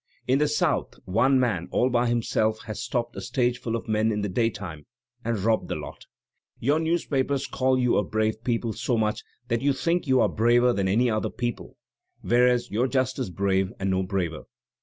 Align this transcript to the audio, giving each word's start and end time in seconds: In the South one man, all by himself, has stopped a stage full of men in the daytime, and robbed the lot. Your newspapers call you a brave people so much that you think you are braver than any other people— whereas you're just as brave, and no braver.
In 0.27 0.39
the 0.39 0.47
South 0.47 0.95
one 1.05 1.39
man, 1.39 1.67
all 1.69 1.91
by 1.91 2.07
himself, 2.07 2.63
has 2.63 2.81
stopped 2.81 3.15
a 3.15 3.21
stage 3.21 3.59
full 3.59 3.75
of 3.75 3.87
men 3.87 4.11
in 4.11 4.21
the 4.21 4.29
daytime, 4.29 4.87
and 5.23 5.37
robbed 5.37 5.67
the 5.67 5.75
lot. 5.75 6.07
Your 6.59 6.79
newspapers 6.79 7.45
call 7.45 7.77
you 7.77 7.97
a 7.97 8.03
brave 8.03 8.43
people 8.43 8.73
so 8.73 8.97
much 8.97 9.21
that 9.49 9.61
you 9.61 9.73
think 9.73 10.07
you 10.07 10.19
are 10.19 10.27
braver 10.27 10.73
than 10.73 10.87
any 10.87 11.07
other 11.07 11.29
people— 11.29 11.77
whereas 12.23 12.71
you're 12.71 12.87
just 12.87 13.19
as 13.19 13.29
brave, 13.29 13.71
and 13.79 13.91
no 13.91 14.01
braver. 14.01 14.45